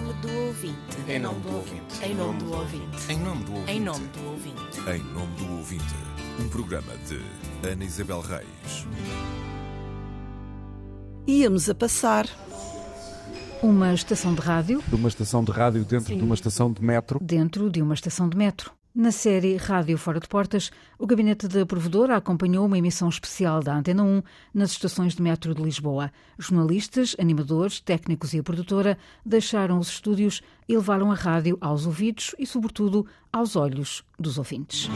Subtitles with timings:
[0.00, 0.96] nome do ouvinte.
[1.08, 2.04] Em nome do ouvinte.
[2.04, 3.12] Em nome do ouvinte.
[3.12, 3.72] Em nome do ouvinte.
[3.72, 4.80] Em nome do ouvinte.
[4.88, 5.94] Em nome do ouvinte,
[6.40, 7.20] um programa de
[7.68, 8.86] Ana Isabel Reis.
[11.26, 12.26] Íamos a passar
[13.60, 17.18] Uma estação de rádio de uma estação de rádio dentro de uma estação de metro.
[17.20, 18.77] dentro de uma estação de metro.
[18.98, 23.76] Na série Rádio Fora de Portas, o gabinete da provedora acompanhou uma emissão especial da
[23.76, 24.20] Antena 1
[24.52, 26.10] nas estações de metro de Lisboa.
[26.36, 32.34] Jornalistas, animadores, técnicos e a produtora deixaram os estúdios e levaram a rádio aos ouvidos
[32.40, 34.90] e, sobretudo, aos olhos dos ouvintes.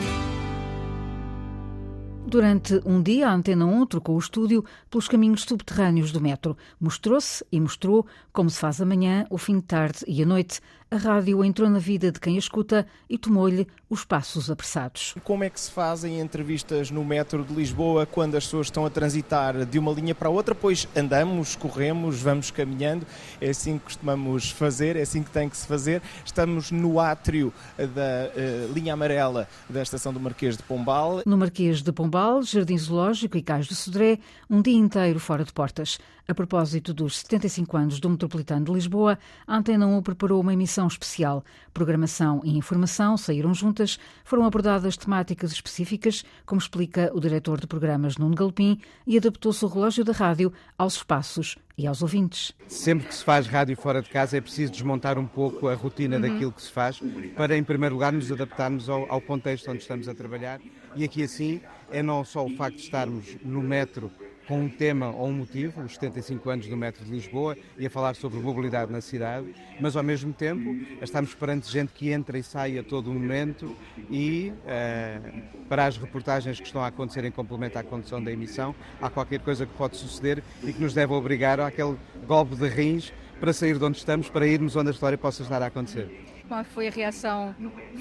[2.26, 6.56] Durante um dia, a Antena 1 trocou o estúdio pelos caminhos subterrâneos do metro.
[6.80, 10.60] Mostrou-se e mostrou como se faz amanhã, o fim de tarde e a noite.
[10.92, 15.14] A rádio entrou na vida de quem a escuta e tomou-lhe os passos apressados.
[15.24, 18.90] Como é que se fazem entrevistas no metro de Lisboa quando as pessoas estão a
[18.90, 20.54] transitar de uma linha para outra?
[20.54, 23.06] Pois andamos, corremos, vamos caminhando.
[23.40, 26.02] É assim que costumamos fazer, é assim que tem que se fazer.
[26.26, 31.22] Estamos no átrio da eh, linha amarela da estação do Marquês de Pombal.
[31.24, 34.18] No Marquês de Pombal, Jardim Zoológico e Cais do Sodré,
[34.50, 35.98] um dia inteiro fora de portas.
[36.32, 40.86] A propósito dos 75 anos do Metropolitano de Lisboa, a Antena 1 preparou uma emissão
[40.86, 41.44] especial.
[41.74, 48.16] Programação e informação saíram juntas, foram abordadas temáticas específicas, como explica o diretor de programas
[48.16, 52.52] Nuno Galpim, e adaptou-se o relógio da rádio aos espaços e aos ouvintes.
[52.66, 56.18] Sempre que se faz rádio fora de casa é preciso desmontar um pouco a rotina
[56.18, 56.98] daquilo que se faz
[57.36, 60.62] para, em primeiro lugar, nos adaptarmos ao, ao contexto onde estamos a trabalhar.
[60.96, 61.60] E aqui, assim,
[61.90, 64.10] é não só o facto de estarmos no metro
[64.46, 67.90] com um tema ou um motivo, os 75 anos do metro de Lisboa, e a
[67.90, 72.42] falar sobre mobilidade na cidade, mas ao mesmo tempo estamos perante gente que entra e
[72.42, 73.76] sai a todo momento
[74.10, 75.20] e eh,
[75.68, 79.40] para as reportagens que estão a acontecer em complemento à condução da emissão, há qualquer
[79.40, 83.76] coisa que pode suceder e que nos deve obrigar àquele golpe de rins para sair
[83.76, 86.08] de onde estamos, para irmos onde a história possa estar a acontecer.
[86.46, 87.54] Qual foi a reação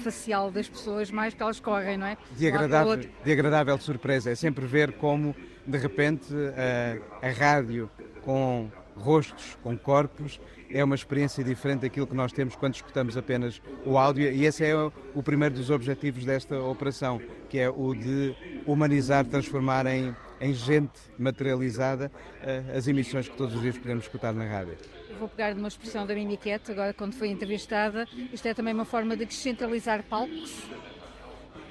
[0.04, 2.16] facial das pessoas, mais que elas correm, não é?
[2.36, 4.30] de agradável, de agradável surpresa.
[4.30, 5.34] É sempre ver como,
[5.66, 6.32] de repente,
[7.22, 7.90] a, a rádio
[8.22, 10.40] com rostos, com corpos,
[10.70, 14.30] é uma experiência diferente daquilo que nós temos quando escutamos apenas o áudio.
[14.32, 18.34] E esse é o, primeiro dos objetivos desta operação, que é o de
[18.66, 22.10] humanizar, transformar em, em gente materializada
[22.42, 24.76] eh, as emissões que todos os dias podemos escutar na rádio.
[25.18, 28.08] Vou pegar numa expressão da Mimiquete, agora quando foi entrevistada.
[28.32, 30.62] Isto é também uma forma de descentralizar palcos.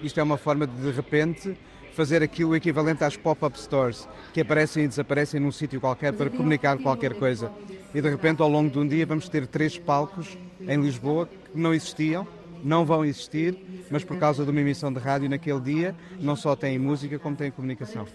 [0.03, 1.57] Isto é uma forma de, de repente,
[1.93, 6.77] fazer aquilo equivalente às pop-up stores, que aparecem e desaparecem num sítio qualquer para comunicar
[6.77, 7.51] qualquer coisa.
[7.93, 11.59] E de repente, ao longo de um dia, vamos ter três palcos em Lisboa que
[11.59, 12.25] não existiam,
[12.63, 13.57] não vão existir,
[13.89, 17.35] mas por causa de uma emissão de rádio naquele dia, não só têm música, como
[17.35, 18.05] têm comunicação.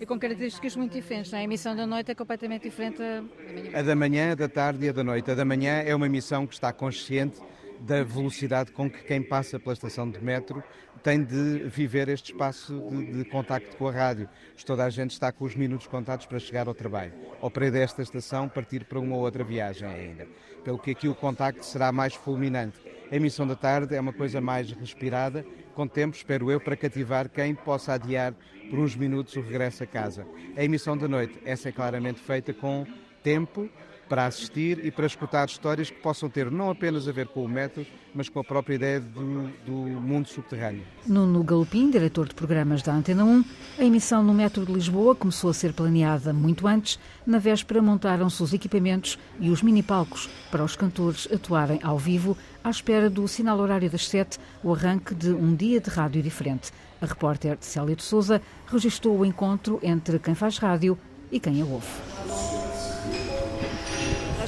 [0.00, 1.42] E com características muito diferentes, não é?
[1.42, 3.70] A emissão da noite é completamente diferente da manhã.
[3.74, 5.30] A da manhã, a da tarde e a da noite.
[5.30, 7.40] A da manhã é uma emissão que está consciente
[7.80, 10.62] da velocidade com que quem passa pela estação de metro
[11.02, 14.28] tem de viver este espaço de, de contacto com a rádio.
[14.64, 18.02] Toda a gente está com os minutos contados para chegar ao trabalho, ou para desta
[18.02, 20.26] estação partir para uma outra viagem ainda.
[20.64, 22.78] Pelo que aqui o contacto será mais fulminante.
[23.10, 27.28] A emissão da tarde é uma coisa mais respirada, com tempo, espero eu, para cativar
[27.28, 28.34] quem possa adiar
[28.70, 30.26] por uns minutos o regresso a casa.
[30.56, 32.86] A emissão da noite, essa é claramente feita com
[33.22, 33.68] tempo
[34.08, 37.48] para assistir e para escutar histórias que possam ter não apenas a ver com o
[37.48, 40.84] metro, mas com a própria ideia do, do mundo subterrâneo.
[41.06, 43.44] Nuno Galopim, diretor de programas da Antena 1,
[43.78, 46.98] a emissão no metro de Lisboa começou a ser planeada muito antes.
[47.26, 52.70] Na véspera montaram-se os equipamentos e os mini-palcos para os cantores atuarem ao vivo, à
[52.70, 56.70] espera do sinal horário das sete, o arranque de um dia de rádio diferente.
[57.00, 60.98] A repórter Célia de Souza registrou o encontro entre quem faz rádio
[61.30, 62.53] e quem a ouve.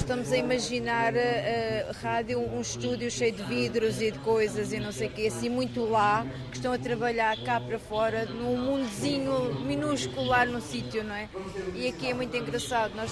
[0.06, 4.92] Estamos a imaginar a, rádio, um estúdio cheio de vidros e de coisas e não
[4.92, 9.66] sei o quê, assim muito lá, que estão a trabalhar cá para fora, num mundozinho
[9.66, 11.28] minúsculo lá no sítio, não é?
[11.74, 13.10] E aqui é muito engraçado, nós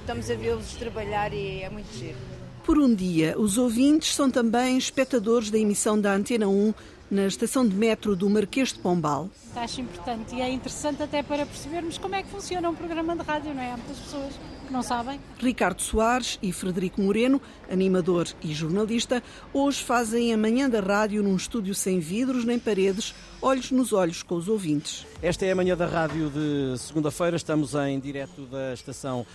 [0.00, 2.16] estamos a vê-los trabalhar e é muito giro.
[2.64, 6.72] Por um dia, os ouvintes são também espectadores da emissão da Antena 1
[7.10, 9.28] na estação de metro do Marquês de Pombal.
[9.54, 13.22] Acho importante e é interessante até para percebermos como é que funciona um programa de
[13.24, 13.72] rádio, não é?
[13.72, 14.32] Há muitas pessoas
[14.70, 15.20] que não sabem.
[15.38, 19.20] Ricardo Soares e Frederico Moreno, animador e jornalista,
[19.52, 23.12] hoje fazem a manhã da rádio num estúdio sem vidros nem paredes,
[23.42, 25.04] olhos nos olhos com os ouvintes.
[25.20, 29.26] Esta é a manhã da rádio de segunda-feira, estamos em direto da estação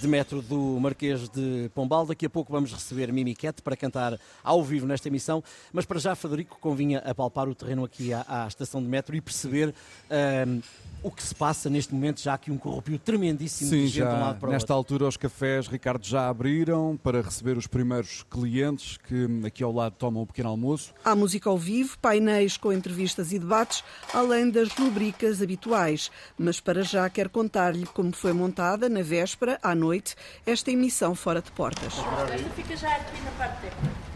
[0.00, 2.06] de metro do Marquês de Pombal.
[2.06, 5.42] Daqui a pouco vamos receber Mimiquete para cantar ao vivo nesta emissão,
[5.72, 9.20] mas para já, Federico, convinha apalpar o terreno aqui à, à estação de metro e
[9.20, 10.62] perceber uh,
[11.02, 14.10] o que se passa neste momento, já que um corrupio tremendíssimo Sim, de gente já,
[14.10, 14.94] de um lado para o nesta outro.
[14.94, 19.94] altura os cafés, Ricardo, já abriram para receber os primeiros clientes que aqui ao lado
[19.96, 20.92] tomam o pequeno almoço.
[21.04, 26.10] Há música ao vivo, painéis com entrevistas e debates, além das rubricas habituais.
[26.36, 30.14] Mas para já quero contar-lhe como foi montada, na véspera, à noite,
[30.46, 31.94] esta emissão fora de portas.
[31.94, 34.08] Esta fica já aqui na parte técnica.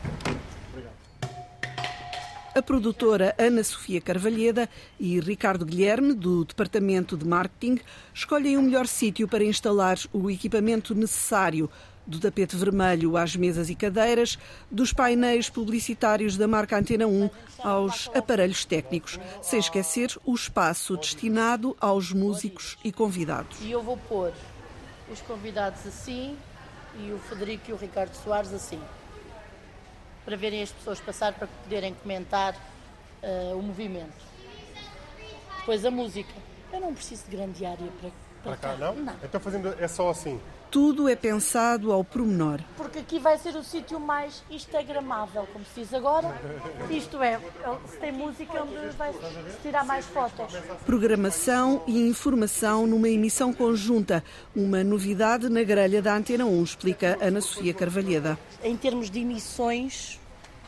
[2.54, 4.68] A produtora Ana Sofia Carvalheda
[5.00, 7.80] e Ricardo Guilherme, do Departamento de Marketing,
[8.12, 11.70] escolhem o melhor sítio para instalar o equipamento necessário,
[12.06, 14.38] do tapete vermelho às mesas e cadeiras,
[14.70, 17.30] dos painéis publicitários da marca Antena 1
[17.60, 23.56] aos aparelhos técnicos, sem esquecer o espaço destinado aos músicos e convidados.
[23.62, 24.30] E eu vou pôr
[25.12, 26.38] os convidados assim
[26.96, 28.80] e o Federico e o Ricardo Soares assim
[30.24, 32.54] para verem as pessoas passar, para poderem comentar
[33.22, 34.24] uh, o movimento.
[35.58, 36.32] Depois a música.
[36.72, 38.10] Eu não preciso de grande área para,
[38.42, 38.68] para, para cá.
[38.68, 38.76] cá.
[38.76, 38.94] Não?
[38.94, 39.16] não?
[39.22, 40.40] Então fazendo é só assim.
[40.72, 42.58] Tudo é pensado ao pormenor.
[42.78, 46.34] Porque aqui vai ser o sítio mais instagramável, como se diz agora.
[46.88, 47.38] Isto é,
[47.86, 50.50] se tem música onde vai se tirar mais fotos.
[50.86, 54.24] Programação e informação numa emissão conjunta.
[54.56, 58.38] Uma novidade na grelha da Antena 1, explica Ana Sofia Carvalheda.
[58.64, 60.18] Em termos de emissões,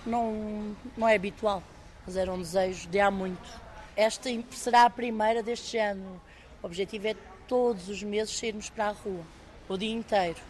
[0.04, 1.62] não, não é habitual,
[2.06, 3.48] mas era um desejo de há muito.
[3.96, 6.20] Esta será a primeira deste género.
[6.62, 7.16] O objetivo é
[7.48, 9.24] todos os meses sairmos para a rua
[9.68, 10.40] o dia inteiro.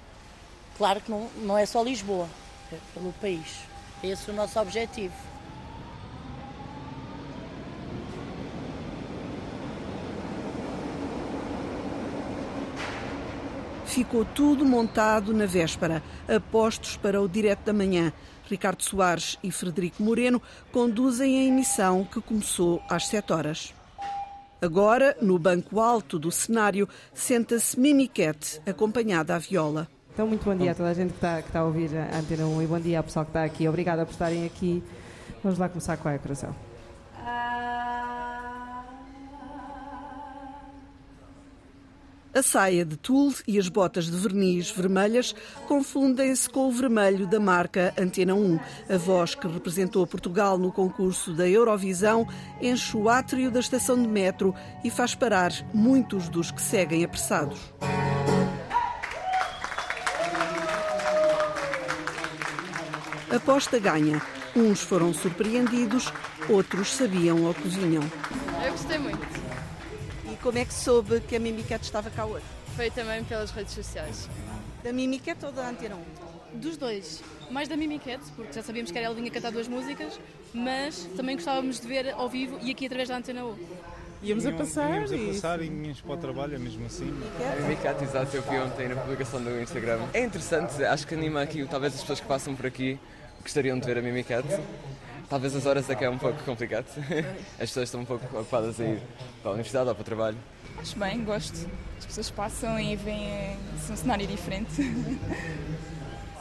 [0.77, 2.29] Claro que não, não é só Lisboa,
[2.73, 3.61] é pelo país.
[4.03, 5.15] Esse é o nosso objetivo.
[13.87, 18.13] Ficou tudo montado na véspera, apostos para o direto da manhã.
[18.51, 23.73] Ricardo Soares e Frederico Moreno conduzem a emissão que começou às 7 horas.
[24.61, 29.89] Agora, no banco alto do cenário, senta-se Mimiquete, acompanhada à viola.
[30.13, 32.19] Então, muito bom dia a toda a gente que está, que está a ouvir a
[32.19, 33.69] Antena 1 e bom dia ao pessoal que está aqui.
[33.69, 34.83] Obrigada por estarem aqui.
[35.43, 36.55] Vamos lá começar com a coração.
[42.35, 45.33] A saia de tulle e as botas de verniz vermelhas
[45.69, 48.59] confundem-se com o vermelho da marca Antena 1.
[48.91, 52.27] A voz que representou Portugal no concurso da Eurovisão
[52.61, 54.53] enche o átrio da estação de metro
[54.83, 57.73] e faz parar muitos dos que seguem apressados.
[63.31, 64.21] Aposta ganha.
[64.57, 66.13] Uns foram surpreendidos,
[66.49, 68.03] outros sabiam ao que vinham.
[68.65, 69.44] Eu gostei muito.
[70.45, 72.45] Como é que soube que a Mimiquete estava cá hoje?
[72.77, 74.29] Foi também pelas redes sociais.
[74.83, 75.97] Da Mimiquete ou da Antena
[76.53, 76.59] 1?
[76.59, 77.23] Dos dois.
[77.51, 80.21] Mais da Mimiquete, porque já sabíamos que era ela vinha cantar duas músicas,
[80.53, 83.57] mas também gostávamos de ver ao vivo e aqui através da Antena 1.
[84.23, 87.11] Íamos a passar íamos a passar e íamos para o trabalho, é mesmo assim.
[87.41, 90.01] A Mimicat, exato, eu vi ontem na publicação do Instagram.
[90.13, 92.99] É interessante, acho que anima aqui, talvez as pessoas que passam por aqui
[93.41, 94.45] gostariam de ver a Mimicat.
[95.29, 96.87] Talvez as horas é que é um pouco complicado.
[97.55, 99.01] As pessoas estão um pouco ocupadas a ir
[99.43, 100.37] para a universidade ou para o trabalho.
[100.79, 101.69] Acho bem, gosto.
[101.99, 104.73] As pessoas passam e veem assim, um cenário diferente.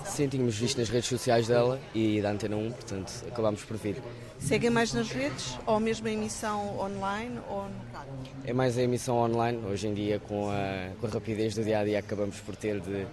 [0.06, 4.02] Sim, tínhamos visto nas redes sociais dela e da Antena 1, portanto acabámos por vir.
[4.38, 7.66] Seguem mais nas redes ou mesmo a emissão online ou?
[8.46, 11.80] É mais a emissão online, hoje em dia com a, com a rapidez do dia
[11.80, 13.08] a dia acabamos por ter de,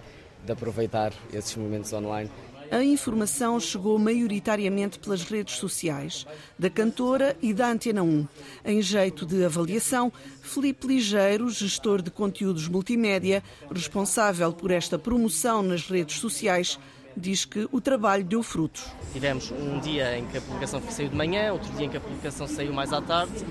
[0.45, 2.29] de aproveitar esses momentos online.
[2.71, 6.25] A informação chegou maioritariamente pelas redes sociais,
[6.57, 8.25] da cantora e da Antena 1.
[8.63, 10.09] Em jeito de avaliação,
[10.41, 16.79] Felipe Ligeiro, gestor de conteúdos multimédia, responsável por esta promoção nas redes sociais,
[17.15, 18.85] diz que o trabalho deu frutos.
[19.11, 22.01] Tivemos um dia em que a publicação saiu de manhã, outro dia em que a
[22.01, 23.45] publicação saiu mais à tarde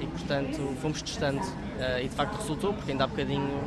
[0.00, 1.40] e, portanto, fomos testando
[1.80, 3.60] eh, e de facto resultou, porque ainda há bocadinho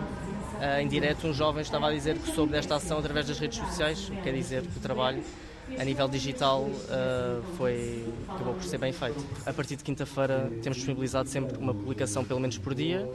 [0.82, 4.10] em direto um jovem estava a dizer que soube desta ação através das redes sociais,
[4.10, 5.24] o que quer dizer que o trabalho
[5.80, 9.26] a nível digital eh, foi, acabou por ser bem feito.
[9.46, 13.10] A partir de quinta-feira temos disponibilizado sempre uma publicação pelo menos por dia.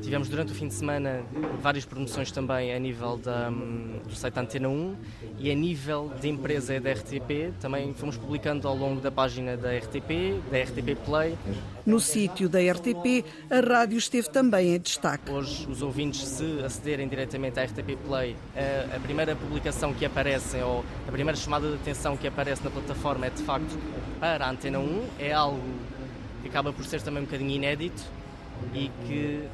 [0.00, 1.22] Tivemos durante o fim de semana
[1.60, 4.96] várias promoções também a nível da, hum, do site Antena 1
[5.38, 7.52] e a nível de empresa da RTP.
[7.60, 11.36] Também fomos publicando ao longo da página da RTP, da RTP Play.
[11.84, 15.30] No sítio da RTP, a rádio esteve também em destaque.
[15.30, 20.56] Hoje, os ouvintes, se acederem diretamente à RTP Play, a, a primeira publicação que aparece,
[20.58, 23.76] ou a primeira chamada de atenção que aparece na plataforma é de facto
[24.20, 25.04] para a Antena 1.
[25.18, 25.60] É algo
[26.42, 28.02] que acaba por ser também um bocadinho inédito.
[28.74, 29.48] E que,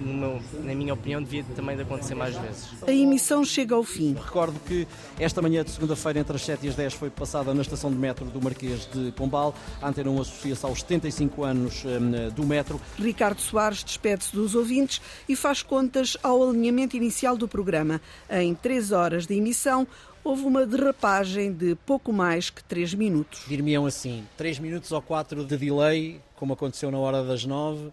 [0.00, 2.70] no, na minha opinião, devia também de acontecer mais vezes.
[2.86, 4.14] A emissão chega ao fim.
[4.14, 4.86] Recordo que
[5.18, 7.96] esta manhã de segunda-feira, entre as 7 e as 10, foi passada na estação de
[7.96, 9.54] metro do Marquês de Pombal.
[9.80, 12.80] A Antena 1 associa-se aos 75 anos hum, do metro.
[12.98, 18.00] Ricardo Soares despede-se dos ouvintes e faz contas ao alinhamento inicial do programa.
[18.30, 19.86] Em três horas de emissão,
[20.26, 23.44] houve uma derrapagem de pouco mais que 3 minutos.
[23.46, 27.92] Dir-me-ão assim, 3 minutos ou 4 de delay, como aconteceu na hora das 9,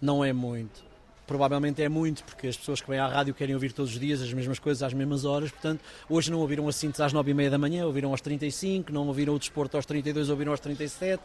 [0.00, 0.84] não é muito.
[1.26, 4.22] Provavelmente é muito, porque as pessoas que vêm à rádio querem ouvir todos os dias
[4.22, 7.34] as mesmas coisas às mesmas horas, portanto, hoje não ouviram a síntese às 9 e
[7.34, 11.20] meia da manhã, ouviram aos 35, não ouviram o desporto aos 32, ouviram aos 37.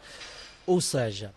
[0.66, 1.32] Ou seja,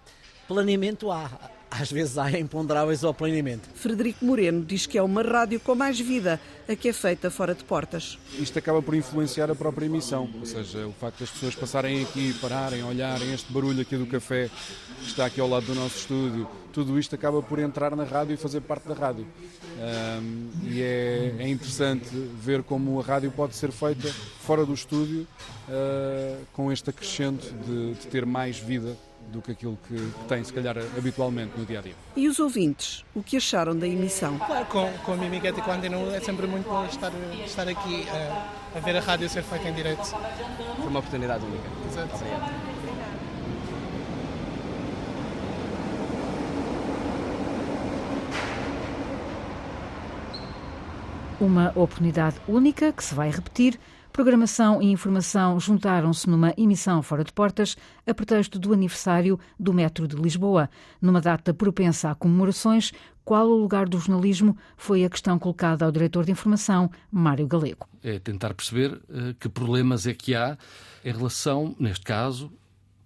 [0.48, 1.30] planeamento há.
[1.70, 3.70] Às vezes há imponderáveis ao planeamento.
[3.76, 7.54] Frederico Moreno diz que é uma rádio com mais vida, a que é feita fora
[7.54, 8.18] de portas.
[8.40, 12.34] Isto acaba por influenciar a própria emissão, ou seja, o facto das pessoas passarem aqui,
[12.42, 14.50] pararem, olharem este barulho aqui do café
[15.00, 18.34] que está aqui ao lado do nosso estúdio, tudo isto acaba por entrar na rádio
[18.34, 19.26] e fazer parte da rádio.
[19.78, 24.08] Um, e é, é, interessante ver como a rádio pode ser feita
[24.42, 25.28] fora do estúdio
[25.70, 28.98] uh, com este acrescento de, de ter mais vida
[29.32, 31.96] do que aquilo que, que tem, se calhar, habitualmente no dia a dia.
[32.16, 34.38] E os ouvintes, o que acharam da emissão?
[34.38, 37.12] Claro, com, com a Mimiquete e com a Antena é sempre muito bom estar,
[37.46, 40.06] estar aqui a, a ver a rádio ser feita em direto.
[40.06, 41.70] Foi uma oportunidade única.
[41.88, 42.16] Exato.
[42.16, 42.76] Obrigado.
[51.40, 53.78] Uma oportunidade única que se vai repetir
[54.16, 57.76] Programação e informação juntaram-se numa emissão fora de portas
[58.08, 60.70] a pretexto do aniversário do Metro de Lisboa.
[61.02, 62.94] Numa data propensa a comemorações,
[63.26, 67.90] qual o lugar do jornalismo foi a questão colocada ao diretor de informação, Mário Galego.
[68.02, 70.58] É tentar perceber uh, que problemas é que há
[71.04, 72.50] em relação, neste caso,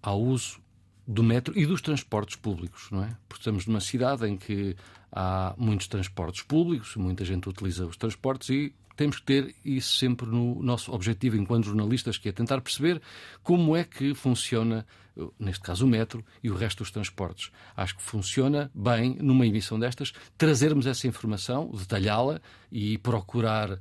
[0.04, 0.60] ao uso
[1.08, 3.18] do metro e dos transportes públicos, não é?
[3.28, 4.76] Porque estamos numa cidade em que
[5.12, 10.28] há muitos transportes públicos, muita gente utiliza os transportes e temos que ter isso sempre
[10.28, 13.02] no nosso objetivo enquanto jornalistas, que é tentar perceber
[13.42, 14.86] como é que funciona,
[15.40, 17.50] neste caso o metro e o resto dos transportes.
[17.78, 23.80] Acho que funciona bem, numa emissão destas, trazermos essa informação, detalhá-la e procurar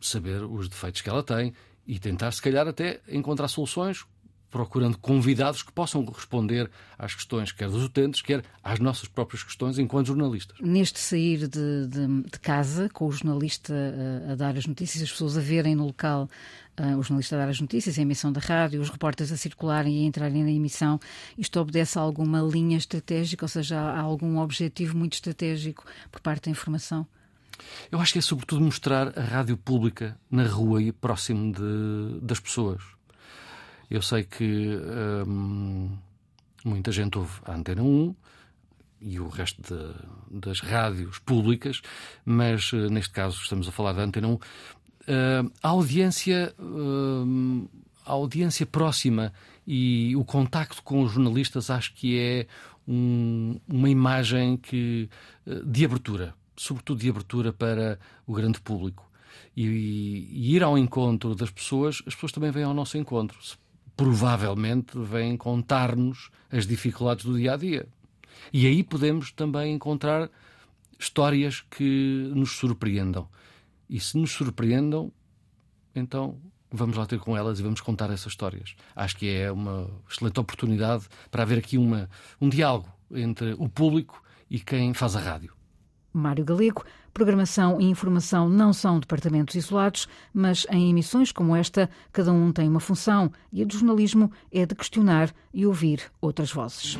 [0.00, 1.52] saber os defeitos que ela tem
[1.86, 4.06] e tentar, se calhar, até encontrar soluções
[4.50, 9.78] procurando convidados que possam responder às questões, quer dos utentes, quer às nossas próprias questões
[9.78, 10.56] enquanto jornalistas.
[10.60, 13.74] Neste sair de, de, de casa, com o jornalista
[14.28, 16.28] a, a, dar as notícias, as pessoas a verem no local
[16.80, 20.00] uh, o jornalista a dar as notícias, a emissão da rádio, os repórteres a circularem
[20.00, 20.98] e a entrarem na emissão,
[21.36, 26.44] isto obedece a alguma linha estratégica, ou seja, há algum objetivo muito estratégico por parte
[26.44, 27.06] da informação?
[27.90, 32.38] Eu acho que é sobretudo mostrar a rádio pública na rua e próximo de, das
[32.38, 32.95] pessoas
[33.90, 34.76] eu sei que
[35.26, 35.96] hum,
[36.64, 38.14] muita gente ouve a Antena 1
[39.00, 41.80] e o resto de, das rádios públicas,
[42.24, 44.32] mas eh, neste caso estamos a falar da Antena 1.
[44.32, 44.38] Uh,
[45.62, 47.68] a audiência, uh,
[48.04, 49.32] a audiência próxima
[49.66, 52.46] e o contacto com os jornalistas acho que é
[52.88, 55.08] um, uma imagem que,
[55.46, 59.08] uh, de abertura, sobretudo de abertura para o grande público.
[59.56, 63.38] E, e, ir ao encontro das pessoas, as pessoas também vêm ao nosso encontro
[63.96, 67.88] provavelmente vêm contar-nos as dificuldades do dia a dia.
[68.52, 70.30] E aí podemos também encontrar
[70.98, 73.28] histórias que nos surpreendam.
[73.88, 75.12] E se nos surpreendam,
[75.94, 76.38] então
[76.70, 78.74] vamos lá ter com elas e vamos contar essas histórias.
[78.94, 82.10] Acho que é uma excelente oportunidade para haver aqui uma,
[82.40, 85.54] um diálogo entre o público e quem faz a rádio.
[86.16, 86.84] Mário Galego.
[87.12, 92.68] Programação e informação não são departamentos isolados, mas em emissões como esta, cada um tem
[92.68, 96.98] uma função e a do jornalismo é de questionar e ouvir outras vozes.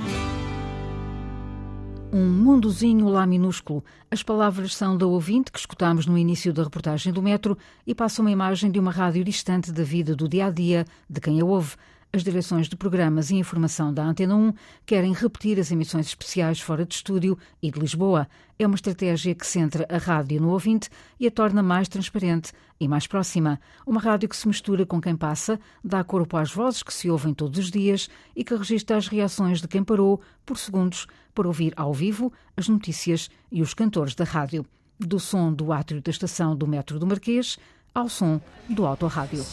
[2.12, 3.84] Um mundozinho lá minúsculo.
[4.10, 8.24] As palavras são da ouvinte que escutámos no início da reportagem do metro e passam
[8.24, 11.44] uma imagem de uma rádio distante da vida do dia a dia de quem a
[11.44, 11.74] ouve.
[12.12, 14.54] As direções de programas e informação da Antena 1
[14.86, 18.26] querem repetir as emissões especiais fora de estúdio e de Lisboa.
[18.58, 20.88] É uma estratégia que centra a rádio no ouvinte
[21.20, 23.60] e a torna mais transparente e mais próxima.
[23.86, 27.34] Uma rádio que se mistura com quem passa, dá corpo às vozes que se ouvem
[27.34, 31.74] todos os dias e que registra as reações de quem parou por segundos para ouvir
[31.76, 34.64] ao vivo as notícias e os cantores da rádio.
[34.98, 37.58] Do som do átrio da estação do metro do Marquês
[37.94, 39.44] ao som do autorrádio.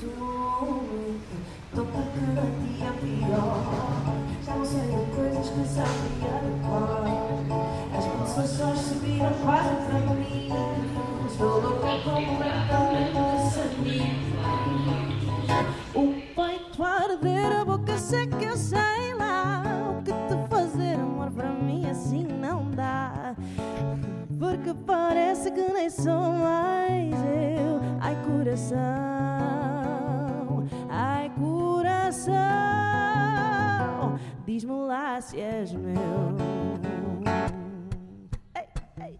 [0.00, 0.27] Tô
[5.50, 10.48] começar a o pó As pulsações subiram quase para mim.
[11.26, 13.20] Estou louca completamente
[13.52, 14.14] sanguínea
[15.94, 19.62] O peito a arder, a boca seca, sei lá
[19.98, 23.34] O que te fazer, amor, para mim assim não dá.
[24.38, 27.80] Porque parece que nem sou mais eu.
[28.00, 29.07] Ai, coração.
[34.64, 36.36] Pedaço és meu.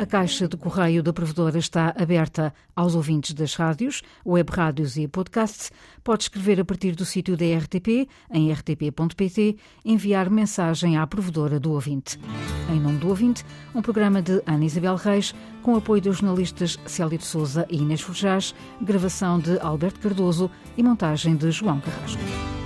[0.01, 5.09] A caixa de correio da provedora está aberta aos ouvintes das rádios, web rádios e
[5.09, 5.73] podcasts.
[6.05, 11.73] Pode escrever a partir do sítio da RTP, em rtp.pt, enviar mensagem à provedora do
[11.73, 12.17] ouvinte.
[12.71, 17.19] Em nome do ouvinte, um programa de Ana Isabel Reis, com apoio dos jornalistas Célia
[17.19, 22.58] de Souza e Inês Forjás, gravação de Alberto Cardoso e montagem de João Carrasco.